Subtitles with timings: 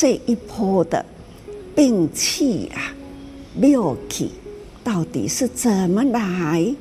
[0.00, 1.04] 这一波的
[1.74, 2.94] 病气啊，
[3.56, 4.30] 庙气
[4.84, 6.72] 到底是怎么来？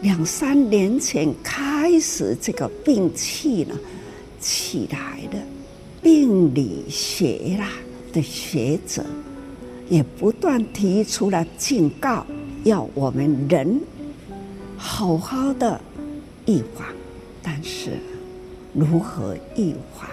[0.00, 3.78] 两三年前开始这个病气呢
[4.40, 5.36] 起来的，
[6.00, 7.68] 病理学啦
[8.10, 9.04] 的学者
[9.90, 12.24] 也不断提出了警告，
[12.64, 13.78] 要我们人
[14.78, 15.78] 好好的
[16.46, 16.86] 预防，
[17.42, 17.98] 但是
[18.72, 20.08] 如何预防？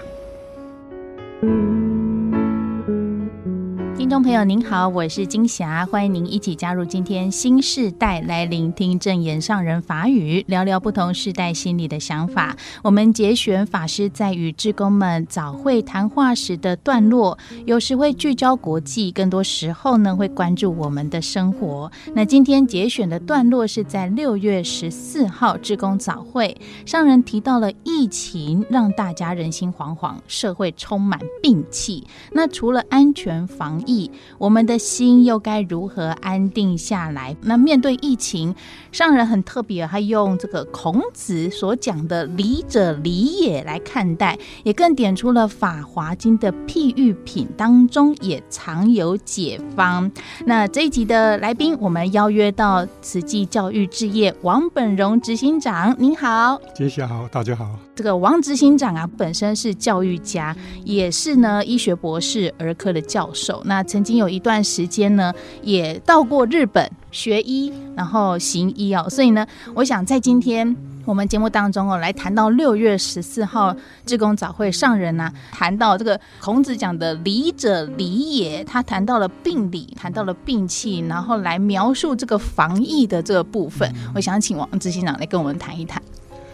[4.10, 12.58] 听众朋友您好，我是金霞，欢迎您一起加入今天新世代来聆听证言上人法语，聊聊不同世代心里的想法。
[12.82, 21.92] 我们节选法师在与志工们早会谈话时的段落，有时会聚焦国际，更多时候呢会关注我们的生活。
[22.16, 32.08] 那今天节选的段落是在六月十四号志工早会，上人提到了疫情让大家人心惶惶，社会充满病气。
[32.32, 34.00] 那除了安全防疫，
[34.38, 37.36] 我们的心又该如何安定下来？
[37.42, 38.54] 那面对疫情，
[38.92, 50.12] 上人很特别，还用这个孔子所讲的“礼者礼也”来看待，也更点出了《法华经》的譬喻品当中也藏有解方。
[50.46, 57.89] 那这一集的来宾，我们邀约到慈济教育置业王本荣执行长，您好，接下好，大家好。
[58.00, 60.56] 这个王执行长啊，本身是教育家，
[60.86, 63.62] 也是呢医学博士、儿科的教授。
[63.66, 65.34] 那曾经有一段时间呢，
[65.64, 69.06] 也到过日本学医，然后行医哦。
[69.10, 83.94] 所以呢，我想在今天我们节目当中哦，来谈到六月十四号志工早会上人呢、谈到这个孔子讲的“礼者礼也”，他谈到了病理，谈到了病气，然后来描述这个防疫的这个部分。
[84.16, 86.02] 我想请王执行长来跟我们谈一谈。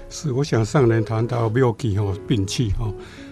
[0.10, 2.92] 是，我想上联谈到妙气哈，病气哈。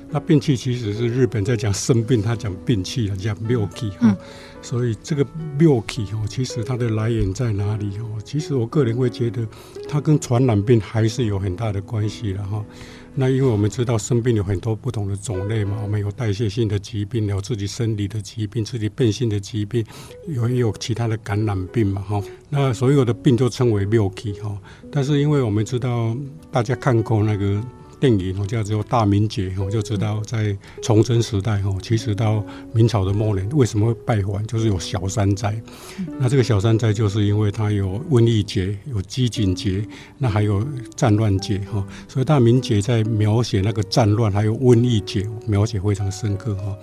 [0.09, 4.15] 那病气其实是日本在讲生病，他讲病气，他讲庙气哈。
[4.61, 5.25] 所以这个
[5.57, 8.19] 妙气哦，其实它的来源在哪里哦？
[8.23, 9.45] 其实我个人会觉得，
[9.89, 12.63] 它跟传染病还是有很大的关系的哈。
[13.15, 19.85] 那因为我们知道生病有很多不同的种类嘛，我们有代谢性的疾病，有自己生理的疾病，自己变性的疾病，
[20.27, 22.21] 有也有其他的感染病嘛哈。
[22.49, 24.57] 那所有的病都称为六气哈。
[24.91, 26.15] 但是因为我们知道，
[26.51, 27.63] 大家看过那个。
[28.03, 32.43] 电影哦，叫做《大明劫》哦，就知道在崇祯时代哦，其实到
[32.73, 34.45] 明朝的末年，为什么会败亡？
[34.45, 35.57] 就是有小山灾。
[36.19, 39.87] 那这个小山灾，就是因为它有瘟疫劫、有饥馑劫，
[40.17, 41.81] 那还有战乱劫哈。
[42.09, 46.75] 所以《大明劫》在描写那个战乱还有瘟疫劫，描写非常深刻哈。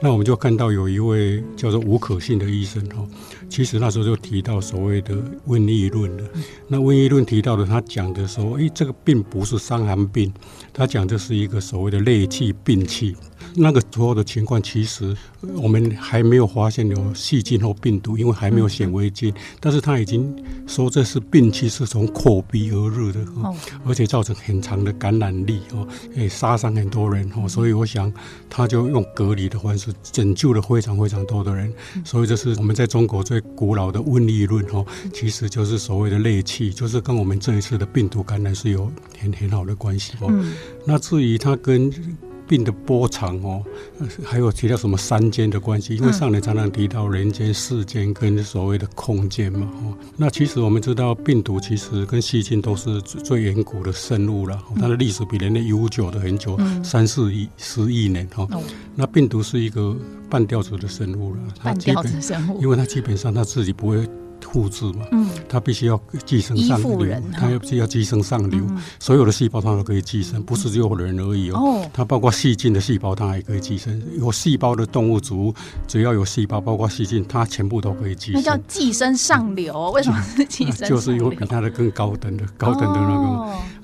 [0.00, 3.04] 那我们就看到有一位叫做吴可信的医生哈，
[3.48, 5.16] 其实那时候就提到所谓的
[5.48, 6.24] 瘟疫论了。
[6.68, 10.32] 那瘟疫论提到的，他讲的说，诶，这个并不是伤寒病，
[10.72, 13.16] 他讲这是一个所谓的类气病气。
[13.54, 15.16] 那个时候的情况，其实
[15.54, 19.32] 我们还没有发现有细菌或病毒，因为还没有显微镜。
[19.60, 20.34] 但是他已经
[20.66, 23.20] 说这是病气，是从口鼻而入的，
[23.86, 27.48] 而且造成很长的感染力哦，诶，杀伤很多人哦。
[27.48, 28.12] 所以我想，
[28.48, 31.72] 他就用隔离的方式拯救了非常非常多的人。
[32.04, 40.32] 所以这是我们在中国最古老的瘟疫论哦，其实就是所谓的类气，就是跟我们这一次的病毒感染是有很很好的关系哦。
[40.84, 41.92] 那至于它跟
[42.48, 43.62] 病的波长哦，
[44.24, 45.96] 还有提到什么三间的关系？
[45.96, 58.48] 因为上人常常提到人间、世间跟所谓的空间嘛，哦，那其实我们知道病毒其实跟细菌都是最远古的生物了，它的历史比人类悠久的很久，三四亿、十亿年哈。
[58.94, 59.94] 那病毒是一个
[60.30, 64.08] 半吊子的生物了，半吊子生物，因为它基本上它自己不会。
[64.40, 68.64] 复制嘛，嗯，它必须要寄生上流，它要要寄生上流，
[68.98, 71.84] 所有的细胞它都可以寄生，不是只有人而已哦。
[71.92, 74.02] 它包括细菌的细胞，它还可以寄生。
[74.18, 75.54] 有细胞的动物植物，
[75.86, 78.34] 只要有细胞，包括细菌，它全部都可以寄生。
[78.34, 80.88] 那叫寄生上流，为什么是寄生？
[80.88, 83.28] 就是因为比它的更高等的高等的那个。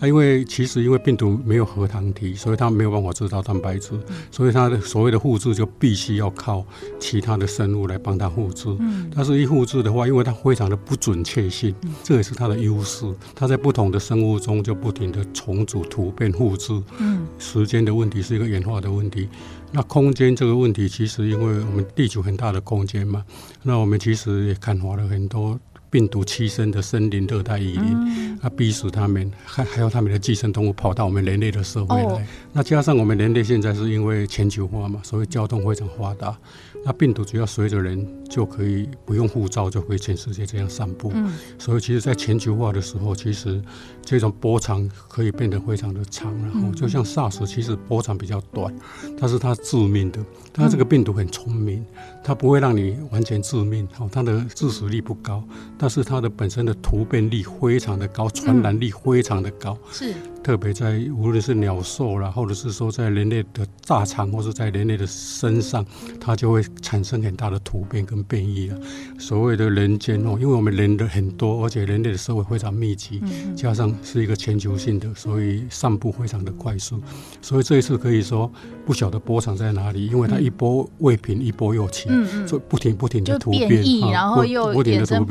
[0.00, 3.91] 啊，因为其实因为病毒没有核糖体，所以它没有办法制造蛋白质，
[4.31, 6.65] 所以它的所谓的复制就必须要靠
[6.98, 8.74] 其他的生物来帮它复制。
[8.80, 13.10] 嗯，但是一复制的话，因为它非常的不准确性，这也是它的优势。
[13.34, 16.70] 它在不同的生物中就不停的重组、突变、复制。
[16.98, 19.26] 嗯，时间的问题是一个演化的问题。
[19.72, 23.24] 那空间这个问题，其实因为我们地球很大的空间嘛，
[23.62, 25.58] 那我们其实也看花了很多。
[25.94, 32.02] 病毒栖身的森林、热带雨林，嗯、啊，逼死他们还还有他们的寄生动物跑到我们人类的社会来。
[32.02, 36.36] 哦、那加上我们人类现在是因为全球化嘛，所以交通非常发达。
[36.84, 43.62] 那病毒只要随着人就可以不用护照就可以全世界这样散布，嗯、所以其实，在全球化的时候，其实
[44.04, 48.72] 这种波长可以变得非常的长，然后就像 SARS，其实波长比较短，
[49.18, 51.84] 但是它致命的，它这个病毒很聪明，
[52.22, 55.42] 它不会让你完全致命，好，它的致死率不高，
[55.78, 60.15] 但是它的本身的突变力非常的高，传染力非常的高，是。
[60.44, 65.82] 特别在无论是鸟兽啦，或者是说在人类的大肠，或者在人类的身上，
[66.20, 68.78] 它就会产生很大的突变跟变异了。
[69.18, 73.22] 所谓的人间哦，因为我们人的很多，而且人类的社会非常密集，
[73.56, 77.00] 加上是一个全球性的，所以散布非常的快速。
[77.41, 78.52] 所以这一次可以说
[78.84, 82.10] 不晓得波长在哪里，因为它一波未平，一波又起，
[82.46, 83.70] 所以不停不停的突变，
[84.12, 84.82] 然后又不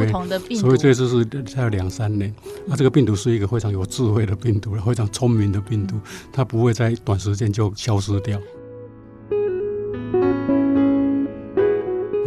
[0.05, 0.65] 同的病毒。
[0.65, 2.33] 所以这次是才有两三年，
[2.65, 5.02] 那这个病毒是一个非常有智慧的病毒，非常。
[5.11, 5.99] 聪明的病毒，
[6.31, 8.39] 它不会在短时间就消失掉。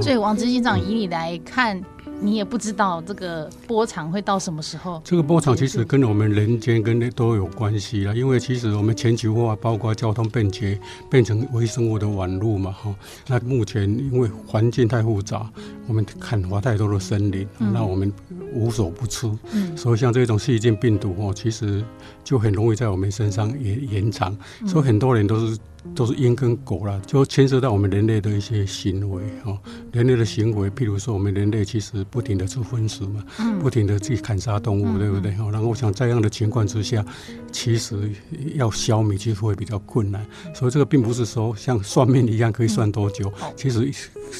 [0.01, 1.83] 所以，王执行长，以你来看。
[2.19, 5.03] 你也不知道这个波长会到什么时候。
[5.05, 10.81] 这个波长其实跟我们人间跟那都有关系啦，因为其实我们全球化，包括交通便捷，
[11.11, 12.95] 变成微生物的网络嘛，哈。
[13.27, 15.47] 那目前因为环境太复杂，
[15.87, 18.11] 我们砍伐太多的森林，嗯、那我们
[18.55, 21.85] 无所不吃，嗯、所以像这种细菌病毒哦，其实
[22.27, 25.57] 就很容易在我们身上延延长，嗯、所以很多人都是。
[25.95, 29.57] 都是因跟果啦，就牵涉到我们人类的一些行为哈。
[29.93, 35.31] 人类的行为，譬如说，我们人类其实不停的吃荤食嘛，嗯、不停的去砍杀动物，嗯、对不对？
[35.31, 37.05] 然后我想，在这样的情况之下，
[37.53, 38.11] 其实
[38.57, 40.27] 要消灭其实会比较困难。
[40.53, 43.89] 所以这个并不是说像算命一样可以算多久，嗯、其实。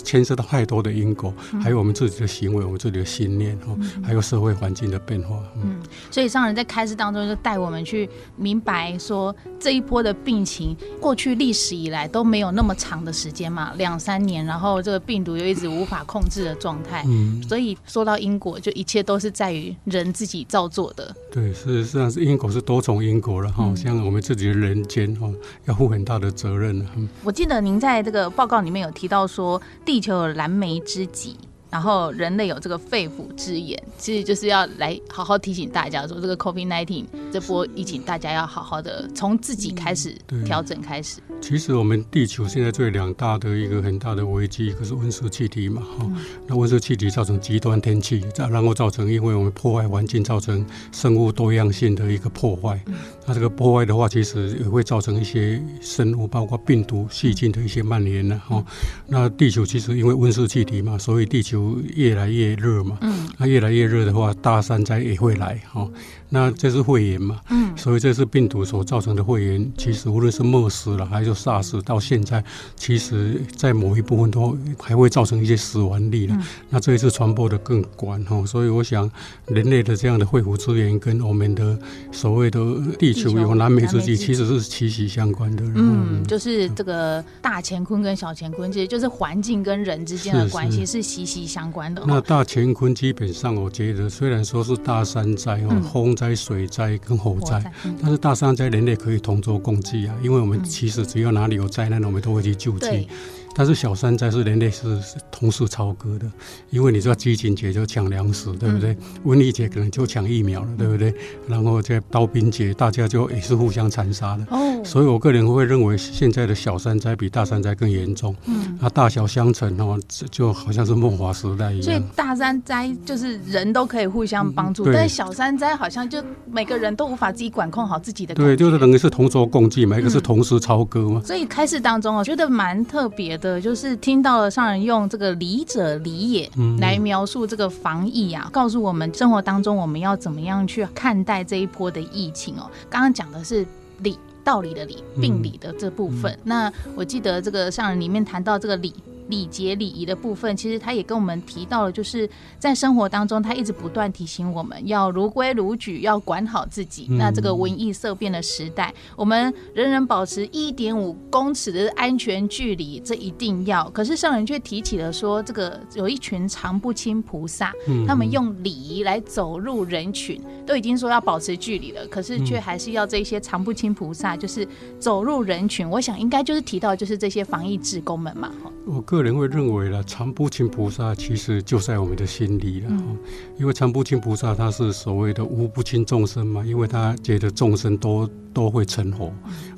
[0.05, 5.43] 牵涉到太多的因果，还有我们自己的行为，我们自己的信念哈，还有社会环境的变化。
[5.63, 5.77] 嗯，
[6.11, 17.03] 所以上人在开示当中就带我们去明白说，这一波的病情，过去历史以来都没有那么长的时间嘛，两三年，然后这个病毒又一直无法控制的状态。
[17.07, 21.15] 嗯，所以说到因果，就一切都是在于人自己造作的。
[21.33, 25.29] 对，事实上是因果是多重因果了哈，像我们自己的人间哈，
[25.65, 26.87] 要负很大的责任。
[26.97, 29.61] 嗯，我记得您在这个报告里面有提到说。
[29.87, 31.37] 地球有蓝莓知己
[31.71, 41.21] 然后人类有这个肺腑之言，其实就是要来好好提醒大家说，这个 COVID-19 这波疫情，大家要好好的从自己开始调整开始。
[41.41, 46.17] 其实我们地球现在最两大的一个很大的危机，一个是温室气体嘛，哈、嗯，
[46.47, 52.81] 那温室气体造成极端天气，然后造成因为我们破坏环境，造成生物多样性的一个破坏。
[52.87, 52.95] 嗯
[53.29, 58.41] 那这个破坏的话，其实也会造成一些生物，包括病毒、细菌的一些蔓延呢。
[58.47, 58.65] 哈，
[59.09, 61.56] 那地球其实因为温室气体嘛，所以地球
[61.95, 62.99] 越来越热嘛。
[63.01, 63.29] 嗯。
[63.39, 65.61] 那越来越热的话，大山灾也会来。
[65.73, 65.89] 哈。
[66.29, 67.41] 那这是肺炎嘛？
[67.51, 69.73] 嗯，所以这是病毒所造成的肺炎。
[69.79, 72.43] 其实无论是 MERS 了，还是 SARS，到现在，
[72.75, 76.35] 其实在某一部分都还会造成一些死亡率了。
[76.37, 79.09] 嗯、那这一次传播的更广哈，所以我想
[79.47, 81.79] 人类的这样的肺腑之源跟我们的
[82.11, 82.61] 所谓的
[82.99, 85.63] 地球有南美之际，其实是息息相关的。
[85.77, 92.03] 嗯，就是这个大乾坤跟小乾坤，其实就是环境跟人之间的关系是息息相关的。
[92.05, 96.16] 那大乾坤基本上，我觉得虽然说是大山灾哦，风、嗯。
[96.17, 97.71] 灾、水灾跟火灾，
[98.01, 103.07] 但是大山灾人类可以同舟共济啊，因为我们其实只要哪里有灾难，我们都会去救济。
[103.57, 104.85] 但是小山灾是人类是
[105.31, 106.31] 同时超歌的，
[106.69, 108.95] 因为你知道，激情节就抢粮食，对不对？
[109.25, 111.15] 瘟疫节可能就抢疫苗了，对不对？
[111.49, 114.47] 然后在刀兵节，大家就也是互相残杀的。
[114.51, 118.37] 哦，所以我个人会认为，现在的小山灾比大山灾更严重。
[118.45, 119.99] 嗯，那，大小相乘哦，
[120.31, 121.83] 就好像是梦华时代一样。
[121.83, 128.35] 所以大山灾就是人都可以互相帮助，但是小山灾好像就每个人都无法自己管控好自己的。
[128.35, 131.23] 对，就是等于是同舟共济嘛，一个是同时超歌嘛。
[131.25, 133.46] 所以开始当中，我觉得蛮特别的。
[133.47, 136.51] 呃，就是听到了上人用这个“理者理也”
[136.83, 142.69] 来描述这个防疫啊，告诉我们生活当中我们要怎么样去看待这一波的疫情哦。
[142.91, 143.65] 刚刚讲的是
[144.01, 146.37] 理，道理的理，病理的这部分。
[146.43, 148.93] 那我记得这个上人里面谈到这个理。
[149.29, 152.29] 礼节礼仪的部分，其实他也跟我们提到了，就是
[152.59, 157.07] 在生活当中，他一直不断提醒我们要如规如矩，要管好自己。
[157.11, 163.89] 嗯、那这个文艺色变的时代，我们人人保持一点五公尺的安全距离，这一定要。
[163.91, 167.73] 可是上人却提起了说，这个有一群常不清菩萨，
[168.07, 174.67] 他们用礼仪来走入人群，都已经说要保持距离了，可是却还是要这些常不清菩萨，就是
[174.99, 175.89] 走入人群。
[175.89, 178.71] 我想应该就是提到就是这些防疫志工们嘛，哈。
[178.87, 182.89] 我个个人会认为呢，常不清菩萨其实就在我们的心里了。
[182.91, 183.17] 嗯、
[183.59, 189.31] 因为常不清菩萨他是所谓的无不清众生嘛，因为他觉得众生都都会成活，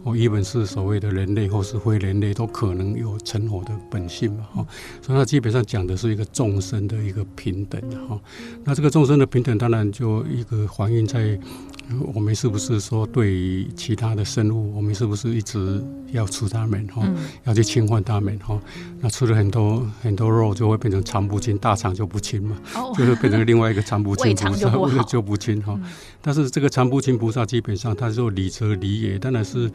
[0.04, 4.66] 哦，一本是所谓的人类或是非人类都可能有成活的本性嘛，哈，
[5.02, 8.16] 所以他基本上讲的是一个众生的一个平等，哈，
[8.62, 11.37] 那这个众生的平等当然就一个反映在。
[12.12, 15.82] 我们是不是说对于其他的生物，我们是不是一直
[16.12, 18.61] 要吃它们哈，嗯、要去侵犯它们哈？
[19.00, 25.73] 那吃了很多很多肉，就会变成肠不清，大肠就不清嘛，哦、就会变成另外一个肠不清菩萨，胃 就不清哈。
[25.82, 25.85] 嗯、
[26.20, 29.70] 但是这个肠不清菩萨基本上，他说礼则礼也，当然是。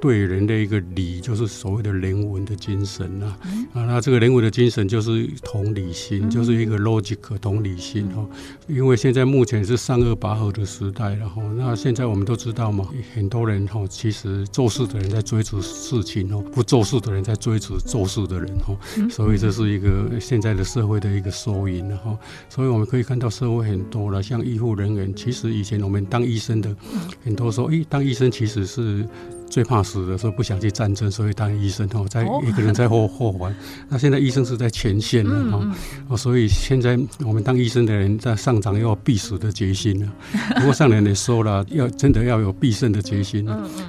[0.00, 8.26] 对人的一个礼，就是所谓的人文的精神啊，嗯、啊，那这个人文的精神就是同理心，嗯、就是一个 logic 同理心哈。
[8.66, 18.74] 嗯、因为现在目前是善恶拔河的时代，然后那现在我们都知道嘛，很多人哈，其实做事的人在追逐事情哦，不做事的人在追逐做事的人哈，
[19.10, 22.16] 所以这是一个现在的社会的一个缩影然后，
[22.48, 26.74] 所以我们可以看到社会很多了，像医护人员，其实以前我们当医生的，
[27.22, 29.06] 很多说，诶，当医生其实是。
[29.50, 33.54] 最怕死的时候不想去战争，所以当医生哦，在一个人在后 后环。
[33.88, 35.76] 那现在医生是在前线了哈，
[36.08, 40.12] 哦，所以现在我们当医生的人在上场要有必死的决心了。
[40.56, 43.46] 不过上人也说了，要真的要有必胜的决心，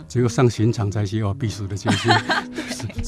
[0.10, 2.12] 只有上刑场才需要必死的决心。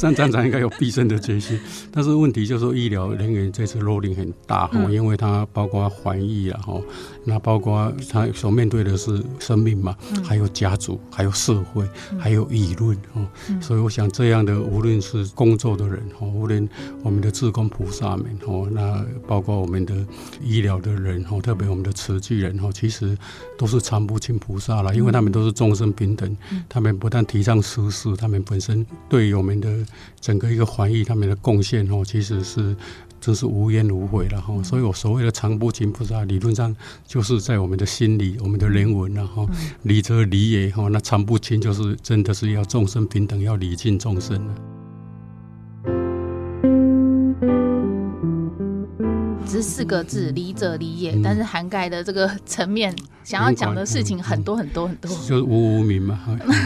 [0.03, 1.59] 上战场应该有必胜的决心，
[1.91, 6.79] 但是问题就是说医疗人员这次 loading 很大哈，因为它包括防疫啊哈，
[7.25, 11.85] 那包括他所面对的是生命嘛，还有家族，还有社会，
[12.19, 12.43] 还有。
[12.53, 13.25] 舆论哦，
[13.59, 16.69] 所以我想这样的，无论是工作的人哦，无论
[17.01, 19.95] 我们的志工菩萨们哦，那包括我们的
[20.43, 23.17] 医疗的人哦，特别我们的慈济人哦，其实
[23.57, 26.37] 都是参不清菩萨了，因为他们都是众生平等，
[26.69, 29.69] 他们不但提倡施事，他们本身对我们的
[30.19, 32.75] 整个一个环艺，他们的贡献哦，其实是。
[33.23, 36.75] 真是无怨无悔了哈，所以我所谓的常不勤菩萨，理论上
[37.07, 39.47] 就是在我们的心里，我们的人文然后
[39.83, 44.72] 离则离也哈，那常不勤就是真的是要众生平等，要礼敬众生了。
[49.53, 52.91] 是四个字，理者理也，但是涵盖的这个层面，
[53.23, 56.19] 想要讲的事情很多很多很多，就是无无名嘛。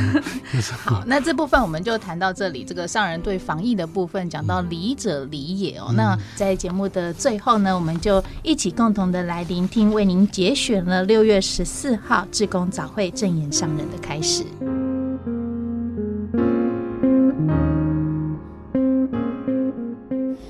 [0.86, 2.63] 好，那这部分我们就谈到这里。
[2.63, 5.91] 这个上人对防疫的部分讲到理者理也哦。
[5.98, 14.46] 那在节目的最后呢，我们就一起共同的来聆听，为您节选了六月十四号志工早会正言上人的开始。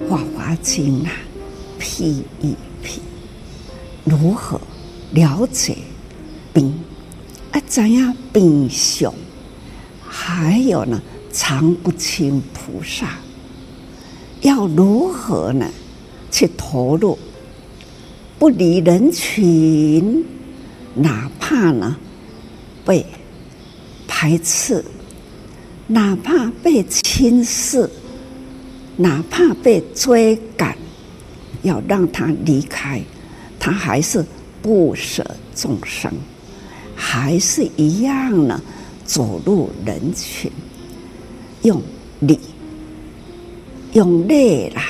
[0.07, 1.11] 华华经啊。
[1.79, 3.01] 譬喻品，
[4.03, 4.59] 如何
[5.11, 5.77] 了解
[6.53, 6.73] 病？
[7.51, 9.13] 啊，怎样病相？
[10.07, 13.17] 还有呢，常不清菩萨
[14.41, 15.69] 要如何呢？
[16.29, 17.17] 去投入，
[18.37, 20.23] 不离人群，
[20.93, 21.95] 哪怕呢
[22.85, 23.05] 被
[24.07, 24.83] 排斥，
[25.87, 27.89] 哪怕被轻视，
[28.97, 30.77] 哪怕被追赶。
[31.63, 33.01] 要让他离开，
[33.59, 34.25] 他还是
[34.61, 36.11] 不舍众生，
[36.95, 38.61] 还是一样呢？
[39.05, 40.51] 走入人群，
[41.61, 41.81] 用
[42.19, 42.37] 力，
[43.93, 44.83] 用力啦。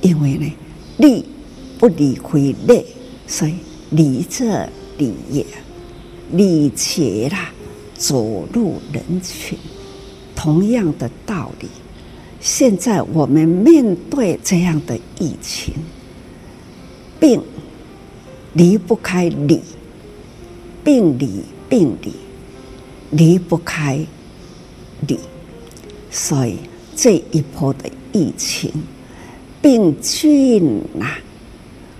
[0.00, 0.52] 因为呢，
[0.98, 1.24] 力
[1.78, 2.84] 不离非礼，
[3.26, 3.54] 所以
[3.90, 5.46] 离这里也。
[6.32, 7.52] 礼节啦，
[7.96, 9.56] 走入人群，
[10.34, 11.68] 同样的道理。
[12.44, 15.72] 现在我们面对这样的疫情，
[17.18, 17.42] 病
[18.52, 19.62] 离不开理，
[20.84, 22.12] 病理病理
[23.12, 23.98] 离不开
[25.08, 25.18] 理，
[26.10, 26.58] 所以
[26.94, 28.70] 这一波的疫情
[29.62, 31.06] 病菌呐，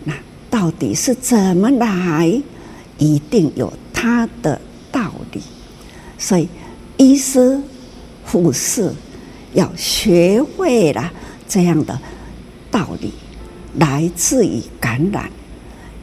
[0.04, 0.12] 那
[0.50, 2.42] 到底是怎么来？
[2.98, 4.60] 一定有它的
[4.92, 5.40] 道理，
[6.18, 6.46] 所以
[6.98, 7.58] 医师、
[8.26, 8.92] 护士。
[9.54, 11.10] 要学会了
[11.48, 11.98] 这样的
[12.70, 13.12] 道理，
[13.78, 15.30] 来自于感染，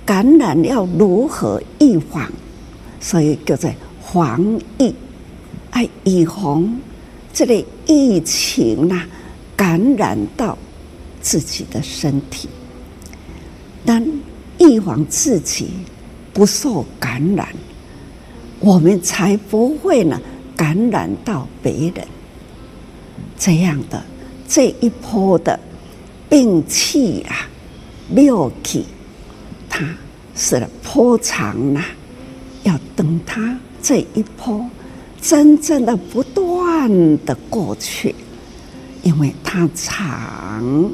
[0.06, 2.32] 感染要如何预防？
[3.00, 3.70] 所以叫做
[4.02, 4.94] 防疫，
[5.72, 6.80] 哎，预防
[7.34, 9.04] 这类疫情呐，
[9.56, 10.58] 感染到
[11.22, 12.48] 自己的身体，
[13.86, 14.06] 但
[14.60, 15.70] 预防自己
[16.32, 17.48] 不受感染，
[18.60, 20.22] 我们才不会呢
[20.56, 22.08] 感染到别人。
[23.38, 24.04] 这样的
[24.48, 25.60] 这一波的
[26.30, 27.48] 病气啊，
[28.10, 28.86] 六气，
[29.70, 29.86] 它
[30.36, 31.84] 是波长呐，
[32.64, 34.66] 要等它这一波
[35.22, 36.90] 真正的不断
[37.26, 38.16] 的过去，
[39.04, 40.92] 因为它长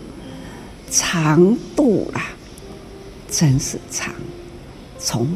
[0.90, 2.22] 长度啦，
[3.30, 4.14] 真是长。
[5.00, 5.28] 从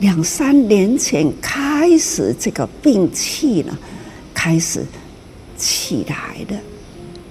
[0.00, 3.78] 两三年前开始，这个病气呢，
[4.34, 4.84] 开始
[5.56, 6.58] 起来的，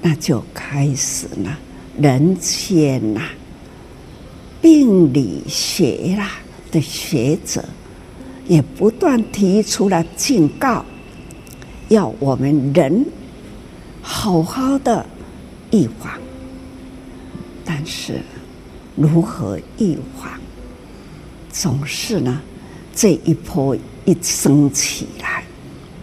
[0.02, 1.60] 那就开始了。
[2.00, 3.22] 人间呐，
[4.62, 6.32] 病理学啦
[6.72, 7.64] 的学者
[8.48, 10.84] 也不断提出了警告，
[11.90, 13.06] 要我们人
[14.02, 15.06] 好好的
[15.72, 16.20] 预防。
[17.64, 18.22] 但是
[18.96, 20.32] 如何预防？
[21.52, 22.42] 总是呢，
[22.96, 25.44] 这一波一升起来，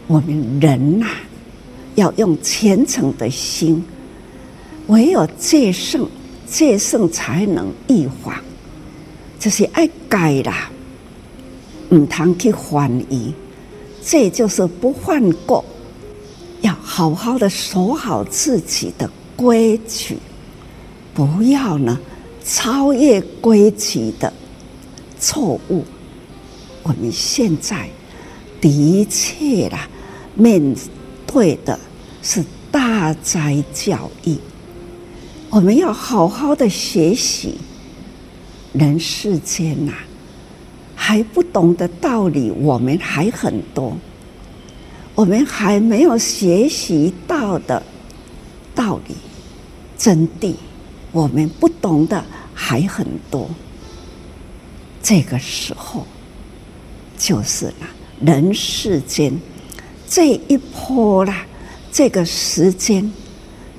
[0.07, 1.07] 我们人呐，
[2.01, 3.85] 要用虔诚的心。
[4.87, 6.05] 唯有戒慎，
[6.47, 8.35] 戒慎才能预防。
[9.39, 10.71] 这是爱改啦，
[11.91, 13.33] 唔通去怀疑。
[14.03, 15.65] 这就是不犯过，
[16.63, 20.17] 要好好的守好自己的规矩，
[21.15, 21.99] 不要呢
[22.43, 24.33] 超越规矩的
[25.19, 25.85] 错误。
[26.83, 27.89] 我们现在
[28.61, 29.87] 的确啦，
[30.35, 30.75] 面
[31.27, 31.79] 对的
[32.23, 34.37] 是大哉教育。
[35.49, 37.59] 我们要好好的学习，
[38.73, 39.93] 人世间呐，
[40.95, 43.97] 还不懂的道理，我们还很多。
[45.17, 47.83] 我们还没有学习到的
[48.75, 49.15] 道理、
[49.99, 50.55] 真谛，
[51.13, 52.25] 我们不懂的
[52.55, 53.51] 还很多。
[55.03, 56.07] 这个时候，
[57.19, 57.89] 就是了，
[58.21, 59.37] 人世间
[60.09, 61.45] 这一波啦，
[61.93, 63.11] 这个时间，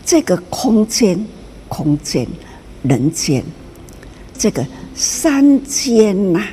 [0.06, 1.26] 这个空间。
[1.74, 2.28] 空间、
[2.84, 3.42] 人间，
[4.38, 6.46] 这个三间呐、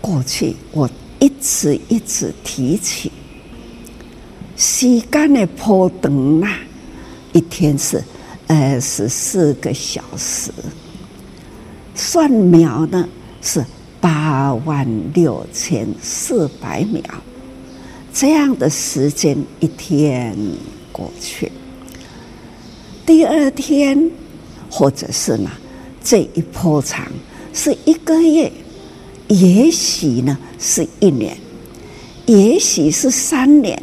[0.00, 0.88] 过去我
[1.18, 3.10] 一次一次提起，
[4.56, 6.46] 时间的波长呐，
[7.32, 8.00] 一天是
[8.46, 10.52] 二十四个小时，
[11.96, 13.08] 算秒呢
[13.40, 13.64] 是
[14.00, 17.02] 八万六千四百秒，
[18.12, 20.36] 这样的时间一天
[20.92, 21.50] 过去。
[23.06, 24.10] 第二天，
[24.70, 25.50] 或者是呢，
[26.04, 27.06] 这一波长
[27.54, 28.52] 是一个月，
[29.28, 31.36] 也许呢是一年，
[32.26, 33.82] 也许是三年，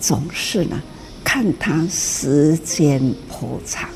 [0.00, 0.80] 总是呢
[1.24, 3.88] 看它时间波长。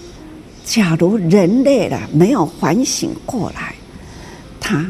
[0.64, 3.76] 假如人类了没有反省过来，
[4.60, 4.84] 它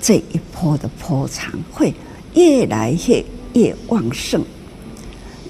[0.00, 1.92] 这一波的波长会
[2.38, 3.24] 越来越
[3.54, 4.44] 越旺盛，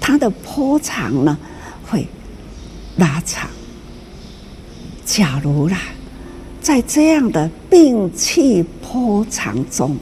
[0.01, 1.37] 它的波长呢
[1.87, 2.07] 会。
[2.97, 3.49] 拉长。
[5.05, 5.77] 假如啦，
[6.61, 9.95] 在这样的病气波长中，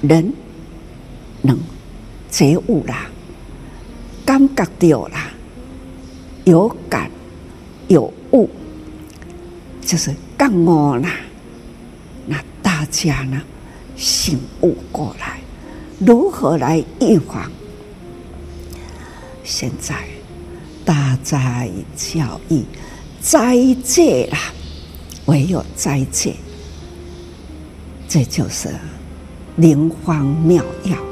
[0.00, 0.32] 人
[1.42, 1.58] 能
[2.30, 3.06] 觉悟啦，
[4.24, 5.30] 感觉到啦，
[6.44, 7.10] 有感
[7.88, 8.48] 有悟，
[9.84, 11.10] 就是觉悟啦。
[12.26, 13.42] 那大家呢，
[13.96, 15.31] 醒悟过来，
[16.06, 17.50] 如何来预防？
[19.44, 19.94] 现在。
[20.84, 22.64] 大灾教育，
[23.20, 24.38] 灾戒啦，
[25.26, 26.34] 唯有灾戒，
[28.08, 28.68] 这就是
[29.54, 31.11] 灵方妙药。